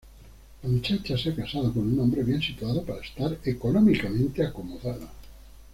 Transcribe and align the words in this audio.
La 0.63 0.67
muchacha 0.69 1.15
se 1.15 1.29
ha 1.29 1.35
casado 1.35 1.71
con 1.71 1.83
un 1.93 1.99
hombre 1.99 2.23
bien 2.23 2.41
situado 2.41 2.81
para 2.83 3.01
estar 3.03 3.37
económicamente 3.43 4.43
acomodada. 4.43 5.11